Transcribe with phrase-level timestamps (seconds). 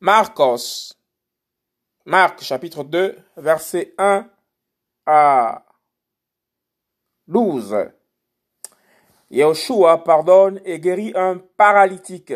[0.00, 0.94] Marcos.
[2.04, 4.30] Marc chapitre 2, verset 1
[5.06, 5.66] à
[7.26, 7.90] 12.
[9.30, 12.32] Yeshua pardonne et guérit un paralytique.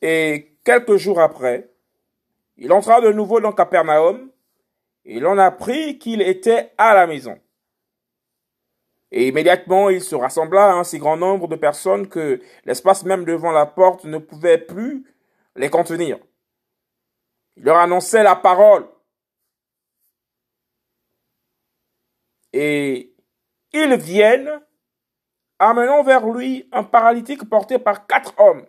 [0.00, 1.74] Et quelques jours après,
[2.56, 4.30] il entra de nouveau dans Capernaum
[5.04, 7.38] et l'on apprit qu'il était à la maison.
[9.10, 13.52] Et immédiatement, il se rassembla un si grand nombre de personnes que l'espace même devant
[13.52, 15.04] la porte ne pouvait plus
[15.56, 16.18] les contenir.
[17.56, 18.88] Il leur annonçait la parole.
[22.52, 23.14] Et
[23.72, 24.60] ils viennent,
[25.58, 28.66] amenant vers lui un paralytique porté par quatre hommes.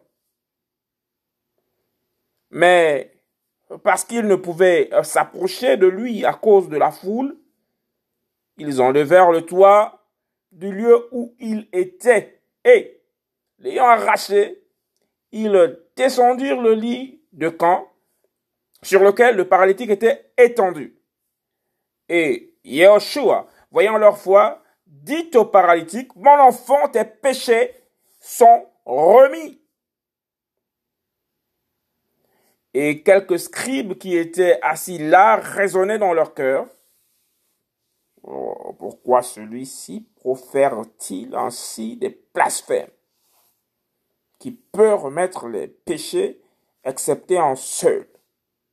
[2.52, 3.16] Mais
[3.84, 7.38] parce qu'ils ne pouvaient s'approcher de lui à cause de la foule,
[8.58, 9.95] ils enlevèrent le toit
[10.55, 12.41] du lieu où il était.
[12.63, 13.02] Et,
[13.59, 14.63] l'ayant arraché,
[15.32, 17.91] ils descendirent le lit de camp
[18.82, 20.98] sur lequel le paralytique était étendu.
[22.07, 27.71] Et Yeshua, voyant leur foi, dit au paralytique, Mon enfant, tes péchés
[28.20, 29.62] sont remis.
[32.74, 36.68] Et quelques scribes qui étaient assis là raisonnaient dans leur cœur.
[38.78, 42.92] Pourquoi celui-ci profère-t-il ainsi des blasphèmes
[44.40, 46.42] Qui peut remettre les péchés
[46.84, 48.08] excepté en seul?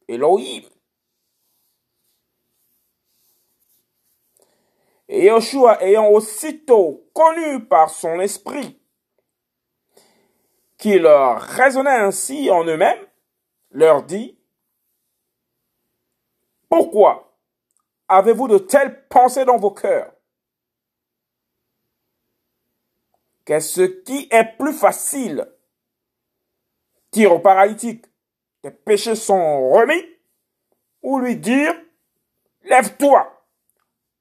[0.09, 0.63] Elohim.
[5.09, 8.79] Et Yoshua ayant aussitôt connu par son esprit
[10.79, 13.07] qu'il raisonnait ainsi en eux-mêmes,
[13.71, 14.37] leur dit,
[16.69, 17.32] Pourquoi
[18.13, 20.13] avez-vous de telles pensées dans vos cœurs?
[23.45, 25.49] Qu'est-ce qui est plus facile?
[27.13, 28.05] Dire au paralytique,
[28.63, 30.05] tes péchés sont remis,
[31.03, 31.75] ou lui dire,
[32.63, 33.45] lève-toi,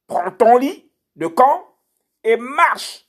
[0.08, 1.68] prends ton lit de camp
[2.24, 3.08] et marche.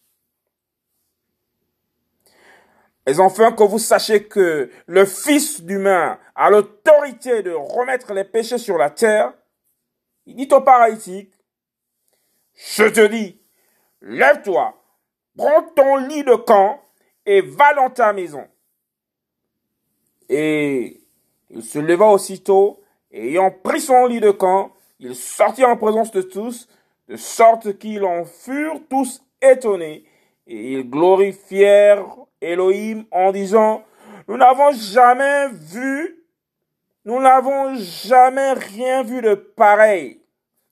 [3.07, 8.59] Mais enfin que vous sachiez que le Fils d'humain a l'autorité de remettre les péchés
[8.59, 9.33] sur la terre,
[10.27, 11.33] il dit au paralytique,
[12.55, 13.41] je te dis,
[14.01, 14.75] lève-toi,
[15.37, 16.81] prends ton lit de camp
[17.27, 18.47] et va dans ta maison.
[20.29, 21.01] Et
[21.51, 26.11] il se leva aussitôt, et ayant pris son lit de camp, il sortit en présence
[26.13, 26.69] de tous,
[27.09, 30.05] de sorte qu'ils en furent tous étonnés,
[30.47, 32.07] et ils glorifièrent
[32.41, 33.85] Elohim en disant,
[34.29, 36.22] nous n'avons jamais vu
[37.05, 40.23] nous n'avons jamais rien vu de pareil.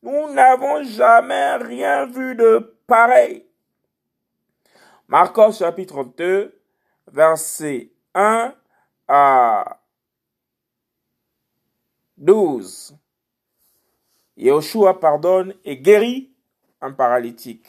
[0.03, 3.45] Nous n'avons jamais rien vu de pareil.
[5.09, 6.57] Marcos chapitre 2,
[7.09, 8.55] verset 1
[9.09, 9.81] à
[12.17, 12.97] 12.
[14.37, 16.33] Yeshua pardonne et guérit
[16.81, 17.67] un paralytique.